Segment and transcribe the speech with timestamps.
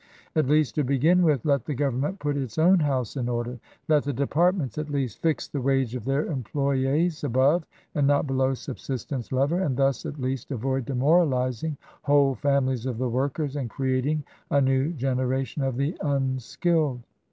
[0.35, 3.59] At least, to begin with, let the Government put its own house in order.
[3.87, 8.55] Let the Departments, at least, fix the wage of their employes above, and not below,
[8.55, 14.23] subsistence level, and thus at least avoid demoralizing whole families of the workers and creating
[14.49, 17.01] a new generation of the un skilled.